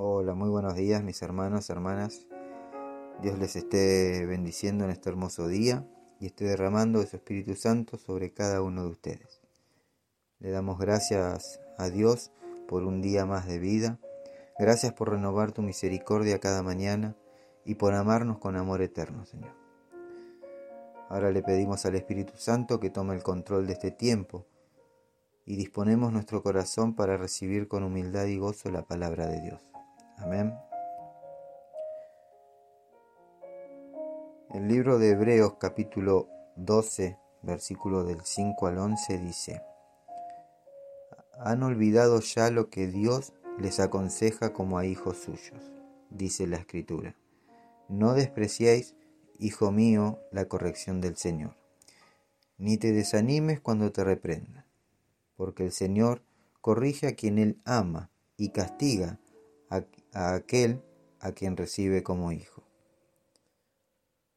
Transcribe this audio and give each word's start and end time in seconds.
Hola, 0.00 0.34
muy 0.34 0.48
buenos 0.48 0.76
días 0.76 1.02
mis 1.02 1.20
hermanos, 1.22 1.70
hermanas. 1.70 2.24
Dios 3.20 3.36
les 3.36 3.56
esté 3.56 4.26
bendiciendo 4.26 4.84
en 4.84 4.92
este 4.92 5.08
hermoso 5.08 5.48
día 5.48 5.88
y 6.20 6.26
esté 6.26 6.44
derramando 6.44 7.00
de 7.00 7.08
su 7.08 7.16
Espíritu 7.16 7.56
Santo 7.56 7.98
sobre 7.98 8.32
cada 8.32 8.62
uno 8.62 8.84
de 8.84 8.90
ustedes. 8.90 9.40
Le 10.38 10.52
damos 10.52 10.78
gracias 10.78 11.60
a 11.78 11.90
Dios 11.90 12.30
por 12.68 12.84
un 12.84 13.02
día 13.02 13.26
más 13.26 13.48
de 13.48 13.58
vida. 13.58 13.98
Gracias 14.56 14.92
por 14.92 15.10
renovar 15.10 15.50
tu 15.50 15.62
misericordia 15.62 16.38
cada 16.38 16.62
mañana 16.62 17.16
y 17.64 17.74
por 17.74 17.92
amarnos 17.94 18.38
con 18.38 18.54
amor 18.54 18.82
eterno, 18.82 19.26
Señor. 19.26 19.50
Ahora 21.08 21.32
le 21.32 21.42
pedimos 21.42 21.84
al 21.86 21.96
Espíritu 21.96 22.34
Santo 22.36 22.78
que 22.78 22.90
tome 22.90 23.16
el 23.16 23.24
control 23.24 23.66
de 23.66 23.72
este 23.72 23.90
tiempo 23.90 24.46
y 25.44 25.56
disponemos 25.56 26.12
nuestro 26.12 26.40
corazón 26.44 26.94
para 26.94 27.16
recibir 27.16 27.66
con 27.66 27.82
humildad 27.82 28.26
y 28.26 28.38
gozo 28.38 28.70
la 28.70 28.82
palabra 28.82 29.26
de 29.26 29.40
Dios. 29.40 29.68
Amén. 30.18 30.54
El 34.50 34.68
libro 34.68 34.98
de 34.98 35.10
Hebreos 35.10 35.54
capítulo 35.58 36.28
12, 36.56 37.18
versículo 37.42 38.04
del 38.04 38.22
5 38.22 38.66
al 38.66 38.78
11 38.78 39.18
dice, 39.18 39.62
Han 41.38 41.62
olvidado 41.62 42.20
ya 42.20 42.50
lo 42.50 42.70
que 42.70 42.86
Dios 42.86 43.32
les 43.58 43.80
aconseja 43.80 44.52
como 44.52 44.78
a 44.78 44.86
hijos 44.86 45.18
suyos, 45.18 45.72
dice 46.10 46.46
la 46.46 46.56
escritura. 46.56 47.14
No 47.88 48.14
despreciéis, 48.14 48.96
hijo 49.38 49.70
mío, 49.72 50.18
la 50.32 50.46
corrección 50.46 51.00
del 51.00 51.16
Señor, 51.16 51.56
ni 52.56 52.76
te 52.76 52.92
desanimes 52.92 53.60
cuando 53.60 53.92
te 53.92 54.04
reprenda 54.04 54.68
porque 55.38 55.64
el 55.64 55.72
Señor 55.72 56.20
corrige 56.60 57.06
a 57.06 57.14
quien 57.14 57.38
Él 57.38 57.62
ama 57.64 58.10
y 58.36 58.50
castiga 58.50 59.20
a, 59.70 59.84
aquel 60.12 60.82
a 61.20 61.32
quien 61.32 61.56
recibe 61.56 62.02
como 62.02 62.32
hijo. 62.32 62.62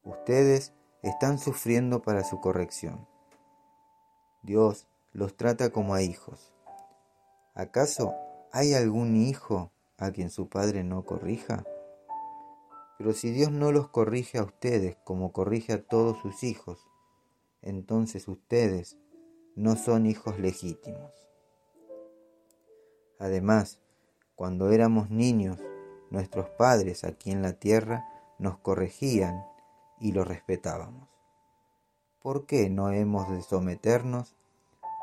Ustedes 0.04 0.74
están 1.04 1.40
sufriendo 1.40 2.02
para 2.02 2.24
su 2.24 2.40
corrección. 2.42 3.08
Dios 4.44 4.88
los 5.14 5.36
trata 5.36 5.72
como 5.72 5.94
a 5.94 6.02
hijos. 6.02 6.54
¿Acaso 7.54 8.16
hay 8.52 8.74
algún 8.74 9.16
hijo 9.16 9.72
a 9.98 10.12
quien 10.12 10.30
su 10.30 10.50
padre 10.50 10.84
no 10.84 11.06
corrija? 11.06 11.64
Pero 12.98 13.14
si 13.14 13.32
Dios 13.32 13.52
no 13.52 13.72
los 13.72 13.90
corrige 13.90 14.38
a 14.38 14.44
ustedes 14.44 14.96
como 15.04 15.32
corrige 15.32 15.74
a 15.74 15.84
todos 15.84 16.20
sus 16.20 16.44
hijos, 16.44 16.88
entonces 17.62 18.28
ustedes 18.28 18.98
no 19.56 19.76
son 19.76 20.06
hijos 20.06 20.40
legítimos. 20.40 21.12
Además, 23.20 23.80
cuando 24.42 24.72
éramos 24.72 25.12
niños, 25.12 25.60
nuestros 26.10 26.50
padres 26.50 27.04
aquí 27.04 27.30
en 27.30 27.44
la 27.44 27.54
tierra 27.54 28.10
nos 28.40 28.58
corregían 28.58 29.46
y 30.00 30.14
los 30.14 30.28
respetábamos. 30.28 31.08
¿Por 32.24 32.48
qué 32.48 32.68
no 32.72 32.90
hemos 32.90 33.30
de 33.30 33.44
someternos 33.44 34.36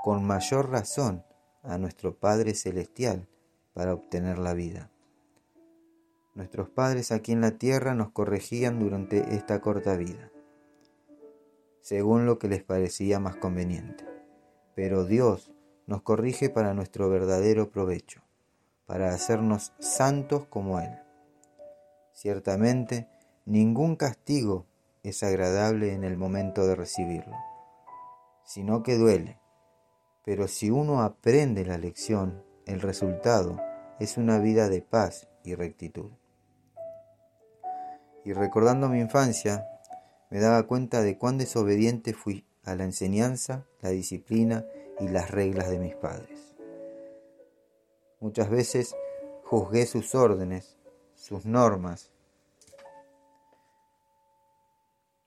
con 0.03 0.25
mayor 0.25 0.70
razón 0.70 1.22
a 1.62 1.78
nuestro 1.78 2.16
Padre 2.16 2.53
Celestial 2.55 3.28
para 3.75 3.94
obtener 3.94 4.39
la 4.39 4.55
vida? 4.55 4.91
Nuestros 6.34 6.69
padres 6.69 7.12
aquí 7.12 7.31
en 7.31 7.41
la 7.41 7.53
tierra 7.53 7.94
nos 7.94 8.11
corregían 8.11 8.81
durante 8.81 9.36
esta 9.36 9.61
corta 9.61 9.97
vida, 9.97 10.33
según 11.81 12.27
lo 12.27 12.41
que 12.41 12.48
les 12.48 12.64
parecía 12.64 13.20
más 13.20 13.36
conveniente 13.36 14.05
pero 14.75 15.05
Dios 15.05 15.53
nos 15.86 16.03
corrige 16.03 16.50
para 16.50 16.75
nuestro 16.75 17.09
verdadero 17.09 17.69
provecho, 17.69 18.22
para 18.89 19.12
hacernos 19.12 19.75
santos 19.78 20.47
como 20.47 20.81
Él. 20.81 20.98
Ciertamente, 22.14 23.06
ningún 23.44 23.97
castigo 23.97 24.66
es 25.03 25.22
agradable 25.22 25.93
en 25.93 26.04
el 26.04 26.16
momento 26.16 26.66
de 26.66 26.75
recibirlo, 26.75 27.37
sino 28.44 28.82
que 28.82 28.97
duele. 28.97 29.38
Pero 30.25 30.48
si 30.48 30.71
uno 30.71 31.03
aprende 31.03 31.66
la 31.66 31.77
lección, 31.77 32.43
el 32.65 32.81
resultado 32.81 33.60
es 34.00 34.16
una 34.16 34.38
vida 34.38 34.71
de 34.71 34.81
paz 34.81 35.28
y 35.44 35.54
rectitud. 35.54 36.10
Y 38.25 38.32
recordando 38.32 38.88
mi 38.88 39.00
infancia, 39.00 39.69
me 40.31 40.41
daba 40.41 40.62
cuenta 40.62 41.03
de 41.03 41.19
cuán 41.19 41.37
desobediente 41.37 42.15
fui 42.15 42.47
a 42.65 42.75
la 42.75 42.84
enseñanza, 42.84 43.66
la 43.82 43.91
disciplina 43.91 44.65
y 44.98 45.09
las 45.09 45.31
reglas 45.31 45.69
de 45.69 45.78
mis 45.78 45.94
padres. 45.94 46.57
Muchas 48.20 48.50
veces 48.50 48.96
juzgué 49.44 49.86
sus 49.86 50.14
órdenes, 50.14 50.76
sus 51.14 51.46
normas, 51.46 52.10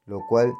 lo 0.05 0.19
cual 0.27 0.53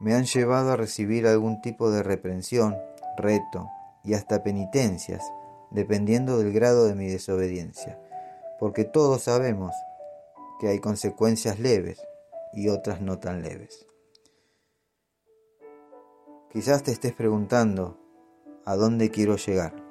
me 0.00 0.14
han 0.14 0.24
llevado 0.24 0.72
a 0.72 0.76
recibir 0.76 1.26
algún 1.26 1.60
tipo 1.60 1.90
de 1.90 2.02
reprensión, 2.02 2.76
reto 3.16 3.68
y 4.04 4.14
hasta 4.14 4.42
penitencias, 4.42 5.22
dependiendo 5.70 6.38
del 6.38 6.52
grado 6.52 6.86
de 6.86 6.94
mi 6.94 7.08
desobediencia, 7.08 8.00
porque 8.58 8.84
todos 8.84 9.22
sabemos 9.22 9.72
que 10.58 10.68
hay 10.68 10.80
consecuencias 10.80 11.58
leves 11.60 12.00
y 12.52 12.68
otras 12.68 13.00
no 13.00 13.18
tan 13.18 13.42
leves. 13.42 13.86
Quizás 16.52 16.82
te 16.82 16.90
estés 16.90 17.12
preguntando 17.12 17.98
a 18.64 18.74
dónde 18.74 19.10
quiero 19.10 19.36
llegar. 19.36 19.87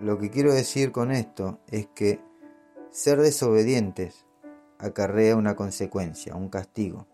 Lo 0.00 0.18
que 0.18 0.30
quiero 0.30 0.54
decir 0.54 0.92
con 0.92 1.10
esto 1.10 1.58
es 1.66 1.86
que 1.88 2.20
ser 2.90 3.20
desobedientes 3.20 4.24
acarrea 4.78 5.36
una 5.36 5.56
consecuencia, 5.56 6.34
un 6.34 6.48
castigo. 6.48 7.06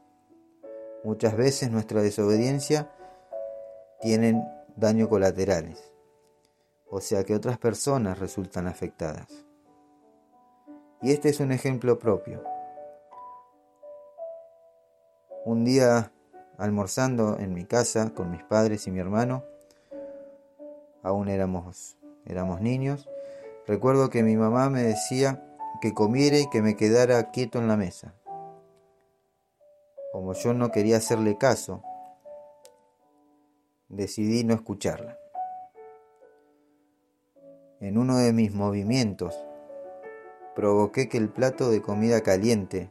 Muchas 1.02 1.36
veces 1.36 1.72
nuestra 1.72 2.00
desobediencia 2.00 2.92
tiene 4.00 4.40
daño 4.76 5.08
colaterales, 5.08 5.92
o 6.88 7.00
sea 7.00 7.24
que 7.24 7.34
otras 7.34 7.58
personas 7.58 8.20
resultan 8.20 8.68
afectadas. 8.68 9.44
Y 11.02 11.10
este 11.12 11.30
es 11.30 11.40
un 11.40 11.50
ejemplo 11.50 11.98
propio. 11.98 12.44
Un 15.44 15.64
día 15.64 16.12
almorzando 16.56 17.36
en 17.40 17.52
mi 17.52 17.64
casa 17.64 18.14
con 18.14 18.30
mis 18.30 18.44
padres 18.44 18.86
y 18.86 18.92
mi 18.92 19.00
hermano. 19.00 19.44
Aún 21.02 21.28
éramos, 21.28 21.96
éramos 22.26 22.60
niños. 22.60 23.08
Recuerdo 23.66 24.10
que 24.10 24.22
mi 24.22 24.36
mamá 24.36 24.70
me 24.70 24.82
decía 24.82 25.42
que 25.80 25.94
comiera 25.94 26.38
y 26.38 26.48
que 26.50 26.62
me 26.62 26.76
quedara 26.76 27.30
quieto 27.30 27.58
en 27.58 27.68
la 27.68 27.76
mesa. 27.76 28.14
Como 30.12 30.32
yo 30.34 30.54
no 30.54 30.70
quería 30.70 30.98
hacerle 30.98 31.36
caso, 31.36 31.82
decidí 33.88 34.44
no 34.44 34.54
escucharla. 34.54 35.18
En 37.80 37.98
uno 37.98 38.16
de 38.16 38.32
mis 38.32 38.54
movimientos, 38.54 39.44
provoqué 40.54 41.08
que 41.08 41.18
el 41.18 41.28
plato 41.28 41.70
de 41.70 41.82
comida 41.82 42.22
caliente 42.22 42.90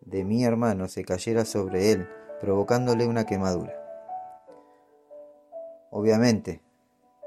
de 0.00 0.24
mi 0.24 0.44
hermano 0.44 0.88
se 0.88 1.04
cayera 1.04 1.44
sobre 1.44 1.92
él 1.92 2.08
provocándole 2.40 3.06
una 3.06 3.24
quemadura. 3.24 3.80
Obviamente, 5.90 6.63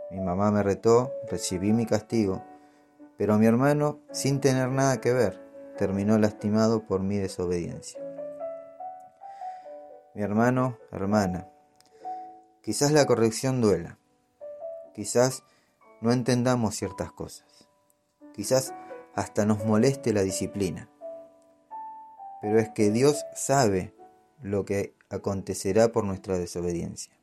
mi 0.10 0.22
mamá 0.22 0.52
me 0.52 0.64
retó, 0.64 1.12
recibí 1.30 1.74
mi 1.74 1.86
castigo, 1.86 2.44
pero 3.18 3.38
mi 3.38 3.46
hermano, 3.46 4.00
sin 4.12 4.40
tener 4.40 4.70
nada 4.70 5.02
que 5.02 5.12
ver, 5.12 5.42
terminó 5.78 6.18
lastimado 6.18 6.86
por 6.86 7.02
mi 7.02 7.18
desobediencia. 7.18 8.02
Mi 10.14 10.22
hermano, 10.22 10.78
hermana, 10.92 11.48
quizás 12.62 12.92
la 12.92 13.06
corrección 13.06 13.62
duela, 13.62 13.98
quizás 14.94 15.44
no 16.02 16.12
entendamos 16.12 16.76
ciertas 16.76 17.12
cosas, 17.12 17.68
quizás 18.34 18.74
hasta 19.14 19.46
nos 19.46 19.66
moleste 19.66 20.14
la 20.14 20.22
disciplina, 20.22 20.90
pero 22.42 22.60
es 22.60 22.70
que 22.70 22.92
Dios 22.92 23.26
sabe 23.34 23.94
lo 24.42 24.64
que 24.64 24.96
acontecerá 25.10 25.92
por 25.92 26.04
nuestra 26.04 26.38
desobediencia. 26.38 27.17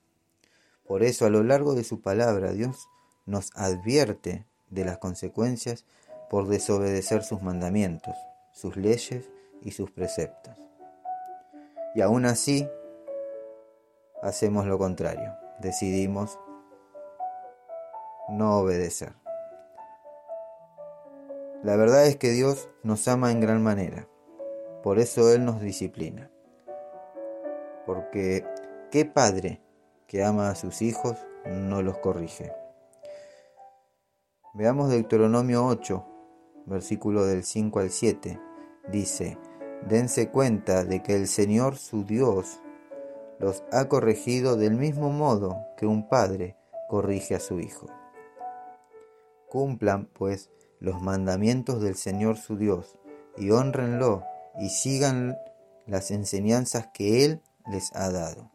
Por 0.86 1.02
eso 1.02 1.26
a 1.26 1.30
lo 1.30 1.42
largo 1.42 1.74
de 1.74 1.84
su 1.84 2.00
palabra 2.00 2.52
Dios 2.52 2.88
nos 3.26 3.50
advierte 3.54 4.46
de 4.68 4.84
las 4.84 4.98
consecuencias 4.98 5.86
por 6.28 6.48
desobedecer 6.48 7.22
sus 7.22 7.42
mandamientos, 7.42 8.14
sus 8.52 8.76
leyes 8.76 9.30
y 9.62 9.72
sus 9.72 9.90
preceptos. 9.90 10.54
Y 11.94 12.00
aún 12.00 12.26
así 12.26 12.68
hacemos 14.22 14.66
lo 14.66 14.78
contrario, 14.78 15.32
decidimos 15.60 16.38
no 18.28 18.58
obedecer. 18.58 19.12
La 21.62 21.76
verdad 21.76 22.06
es 22.06 22.16
que 22.16 22.30
Dios 22.30 22.68
nos 22.82 23.08
ama 23.08 23.30
en 23.30 23.40
gran 23.40 23.62
manera, 23.62 24.08
por 24.82 24.98
eso 24.98 25.32
Él 25.32 25.44
nos 25.44 25.60
disciplina 25.60 26.30
porque 27.84 28.44
¿qué 28.90 29.04
padre 29.04 29.60
que 30.14 30.22
ama 30.22 30.48
a 30.48 30.54
sus 30.54 30.80
hijos 30.80 31.16
no 31.44 31.82
los 31.82 31.98
corrige? 31.98 32.52
Veamos 34.54 34.88
Deuteronomio 34.88 35.66
8, 35.66 36.06
versículo 36.66 37.26
del 37.26 37.42
5 37.42 37.80
al 37.80 37.90
7. 37.90 38.38
Dice, 38.92 39.38
dense 39.88 40.30
cuenta 40.30 40.84
de 40.84 41.02
que 41.02 41.16
el 41.16 41.26
Señor 41.26 41.74
su 41.74 42.04
Dios 42.04 42.60
los 43.40 43.64
ha 43.72 43.88
corregido 43.88 44.54
del 44.54 44.76
mismo 44.76 45.10
modo 45.10 45.56
que 45.76 45.86
un 45.86 46.08
padre 46.08 46.56
corrige 46.88 47.34
a 47.34 47.40
su 47.40 47.58
hijo. 47.58 47.88
Cumplan, 49.48 50.06
pues, 50.06 50.52
los 50.78 51.02
mandamientos 51.02 51.82
del 51.82 51.96
Señor 51.96 52.36
su 52.36 52.56
Dios, 52.56 53.00
y 53.36 53.50
honrenlo, 53.50 54.22
y 54.60 54.68
sigan 54.68 55.36
las 55.86 56.12
enseñanzas 56.12 56.86
que 56.94 57.24
Él 57.24 57.42
les 57.66 57.92
ha 57.96 58.12
dado. 58.12 58.53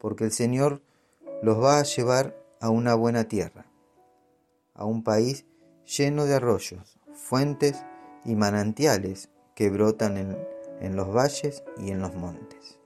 Porque 0.00 0.24
el 0.24 0.32
Señor 0.32 0.82
los 1.42 1.62
va 1.62 1.78
a 1.78 1.84
llevar 1.84 2.34
a 2.60 2.70
una 2.70 2.94
buena 2.94 3.24
tierra, 3.24 3.66
a 4.74 4.84
un 4.84 5.04
país 5.04 5.46
lleno 5.84 6.24
de 6.24 6.34
arroyos, 6.34 6.98
fuentes 7.12 7.84
y 8.24 8.34
manantiales 8.34 9.30
que 9.54 9.70
brotan 9.70 10.16
en, 10.16 10.38
en 10.80 10.96
los 10.96 11.14
valles 11.14 11.62
y 11.78 11.90
en 11.90 12.00
los 12.00 12.14
montes. 12.14 12.78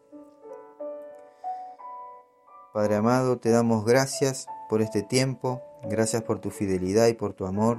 Padre 2.73 2.97
amado, 2.97 3.39
te 3.39 3.51
damos 3.51 3.85
gracias 3.85 4.49
por 4.69 4.83
este 4.83 5.03
tiempo, 5.03 5.63
gracias 5.85 6.23
por 6.23 6.41
tu 6.41 6.51
fidelidad 6.51 7.07
y 7.07 7.15
por 7.15 7.33
tu 7.33 7.47
amor. 7.47 7.79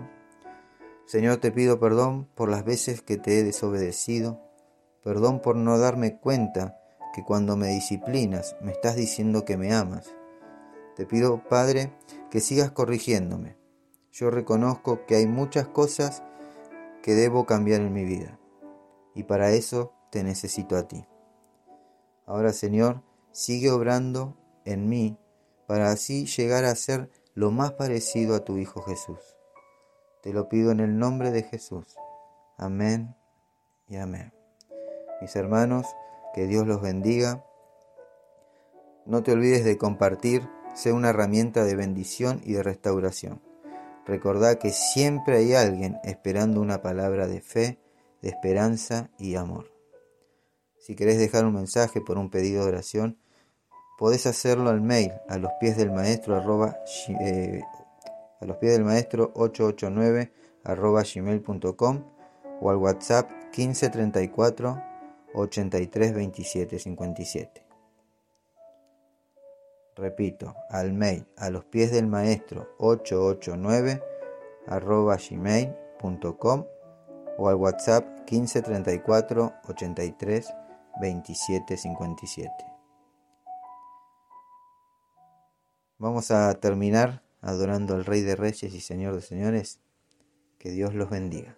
Señor, 1.06 1.38
te 1.38 1.52
pido 1.52 1.80
perdón 1.80 2.30
por 2.34 2.50
las 2.50 2.64
veces 2.64 3.02
que 3.02 3.18
te 3.18 3.40
he 3.40 3.44
desobedecido, 3.44 4.40
perdón 5.04 5.42
por 5.42 5.58
no 5.58 5.78
darme 5.78 6.18
cuenta 6.18 6.80
que 7.16 7.24
cuando 7.24 7.56
me 7.56 7.70
disciplinas 7.70 8.58
me 8.60 8.74
estás 8.74 8.98
diciendo 8.98 9.46
que 9.46 9.56
me 9.56 9.74
amas. 9.74 10.14
Te 10.98 11.06
pido, 11.06 11.42
Padre, 11.48 11.94
que 12.30 12.42
sigas 12.42 12.72
corrigiéndome. 12.72 13.56
Yo 14.12 14.32
reconozco 14.32 15.06
que 15.06 15.16
hay 15.16 15.26
muchas 15.26 15.66
cosas 15.66 16.24
que 17.02 17.14
debo 17.14 17.46
cambiar 17.46 17.80
en 17.80 17.94
mi 17.94 18.04
vida 18.04 18.38
y 19.14 19.24
para 19.24 19.52
eso 19.52 19.94
te 20.12 20.26
necesito 20.26 20.76
a 20.76 20.90
ti. 20.90 21.06
Ahora, 22.26 22.52
Señor, 22.52 23.02
sigue 23.32 23.72
obrando 23.72 24.36
en 24.66 24.90
mí 24.90 25.18
para 25.68 25.92
así 25.92 26.26
llegar 26.26 26.66
a 26.66 26.76
ser 26.76 27.10
lo 27.34 27.50
más 27.50 27.72
parecido 27.72 28.36
a 28.36 28.44
tu 28.44 28.58
Hijo 28.58 28.82
Jesús. 28.82 29.38
Te 30.22 30.34
lo 30.34 30.50
pido 30.50 30.72
en 30.72 30.82
el 30.82 30.98
nombre 30.98 31.32
de 31.32 31.44
Jesús. 31.44 31.96
Amén 32.58 33.16
y 33.88 33.96
amén. 33.96 34.34
Mis 35.22 35.34
hermanos, 35.38 35.86
que 36.36 36.48
Dios 36.48 36.68
los 36.68 36.82
bendiga. 36.82 37.46
No 39.06 39.24
te 39.24 39.32
olvides 39.32 39.64
de 39.64 39.78
compartir, 39.78 40.50
sea 40.76 40.94
una 40.94 41.12
herramienta 41.12 41.64
de 41.64 41.78
bendición 41.78 42.42
y 42.44 42.54
de 42.54 42.64
restauración. 42.64 43.42
Recordá 44.06 44.60
que 44.60 44.72
siempre 44.72 45.38
hay 45.38 45.54
alguien 45.54 45.98
esperando 46.04 46.60
una 46.60 46.82
palabra 46.82 47.28
de 47.28 47.40
fe, 47.40 47.80
de 48.22 48.30
esperanza 48.30 49.10
y 49.18 49.36
amor. 49.36 49.72
Si 50.78 50.96
querés 50.96 51.18
dejar 51.20 51.46
un 51.46 51.54
mensaje 51.54 52.02
por 52.02 52.18
un 52.18 52.30
pedido 52.30 52.64
de 52.64 52.70
oración, 52.70 53.18
podés 53.98 54.28
hacerlo 54.28 54.70
al 54.70 54.82
mail 54.82 55.14
a 55.30 55.38
los 55.38 55.54
pies 55.62 55.78
del 55.78 55.92
maestro 55.92 56.36
arroba, 56.36 56.76
eh, 57.22 57.62
a 58.42 58.46
los 58.46 58.58
pies 58.58 58.74
del 58.74 58.84
maestro 58.84 59.32
889 59.36 60.34
arroba 60.66 61.02
gmail.com 61.04 62.04
o 62.60 62.70
al 62.70 62.76
WhatsApp 62.76 63.32
1534 63.56 64.95
83 65.36 66.14
27 66.14 66.80
57. 66.80 67.66
Repito, 69.96 70.56
al 70.70 70.94
mail 70.94 71.26
a 71.38 71.50
los 71.50 71.66
pies 71.66 71.92
del 71.92 72.08
maestro 72.08 72.68
889 72.80 74.04
arroba 74.68 75.18
gmail.com 75.18 76.66
o 77.38 77.50
al 77.50 77.56
WhatsApp 77.56 78.06
1534 78.30 79.54
83 79.70 80.54
27 81.02 81.78
57. 81.78 82.52
Vamos 85.98 86.32
a 86.32 86.54
terminar 86.56 87.24
adorando 87.42 87.96
al 87.96 88.06
Rey 88.06 88.22
de 88.22 88.36
Reyes 88.36 88.74
y 88.74 88.82
Señor 88.82 89.16
de 89.16 89.22
Señores. 89.22 89.80
Que 90.58 90.72
Dios 90.72 90.94
los 90.94 91.10
bendiga. 91.10 91.58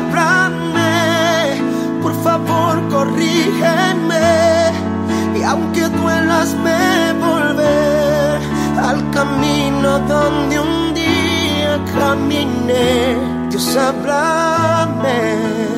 Háblame, 0.00 1.60
por 2.02 2.14
favor, 2.22 2.88
corrígeme. 2.88 4.72
Y 5.38 5.42
aunque 5.42 5.88
duelas, 5.88 6.54
me 6.64 7.12
volver 7.26 8.40
al 8.82 9.10
camino 9.10 9.98
donde 10.00 10.58
un 10.58 10.94
día 10.94 11.84
caminé. 11.98 13.18
Dios, 13.50 13.76
háblame. 13.76 15.70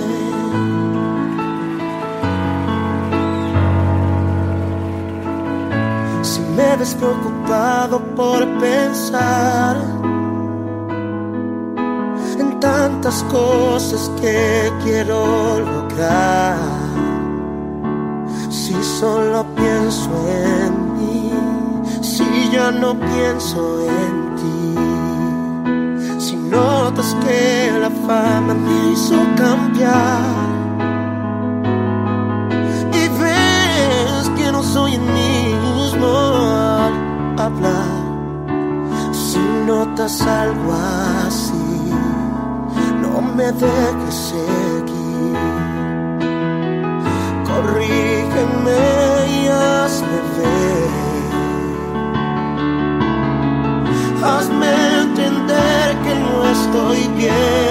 me 6.56 6.76
ves 6.76 6.94
preocupado 6.94 7.98
por 8.14 8.46
pensar 8.58 9.76
en 10.04 10.11
tantas 12.62 13.24
cosas 13.24 14.08
que 14.20 14.72
quiero 14.84 15.58
lograr. 15.58 16.56
Si 18.48 18.74
solo 19.00 19.44
pienso 19.56 20.10
en 20.28 20.72
mí, 20.96 21.32
si 22.00 22.24
ya 22.52 22.70
no 22.70 22.94
pienso 22.94 23.80
en 23.82 24.14
ti, 24.40 24.64
si 26.24 26.36
notas 26.36 27.16
que 27.24 27.72
la 27.80 27.90
fama 28.06 28.54
me 28.54 28.92
hizo 28.92 29.16
cambiar. 29.36 30.21
de 43.60 43.76
que 44.00 44.12
seguir. 44.12 45.38
Corrígeme 47.48 48.84
y 49.28 49.48
hazme 49.48 50.18
ver. 50.36 50.90
Hazme 54.24 54.70
entender 55.02 55.96
que 56.04 56.14
no 56.14 56.44
estoy 56.56 57.00
bien. 57.16 57.61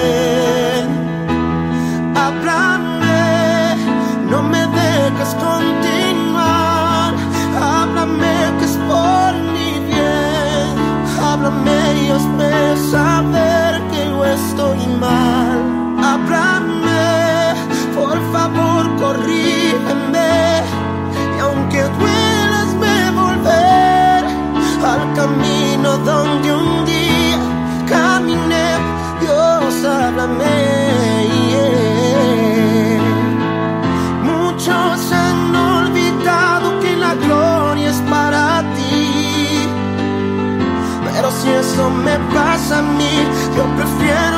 eso 41.82 41.90
me 41.90 42.16
pasa 42.32 42.78
a 42.78 42.82
mí. 42.82 43.10
Yo 43.56 43.64
prefiero 43.76 44.31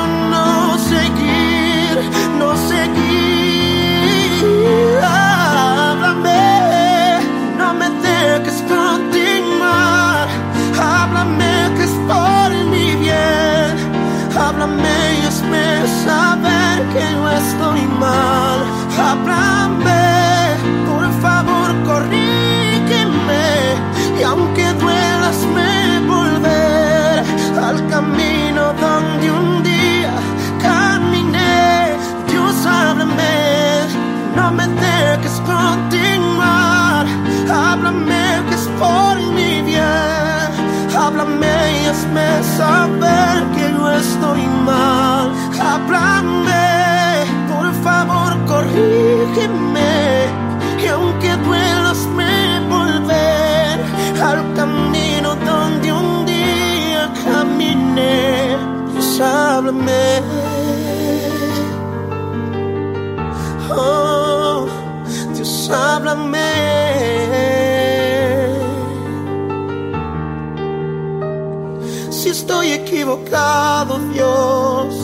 Si 72.11 72.31
estoy 72.31 72.73
equivocado, 72.73 73.99
Dios. 74.15 74.95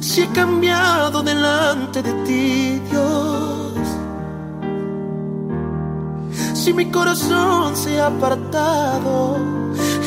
Si 0.00 0.22
he 0.22 0.28
cambiado 0.28 1.22
delante 1.22 2.02
de 2.02 2.12
ti, 2.24 2.80
Dios. 2.90 3.86
Si 6.54 6.72
mi 6.72 6.90
corazón 6.90 7.76
se 7.76 8.00
ha 8.00 8.06
apartado 8.06 9.36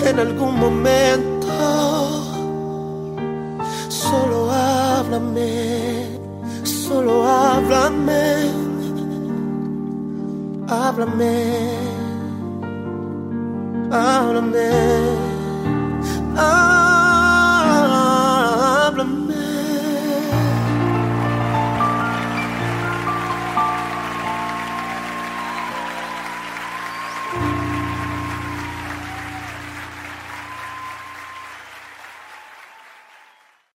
en 0.05 0.19
algún 0.19 0.59
momento, 0.59 1.47
solo 3.89 4.51
háblame 4.51 5.70
solo 6.91 7.25
háblame, 7.25 8.51
háblame, 10.67 11.33
háblame. 13.91 14.69
háblame. 16.35 16.70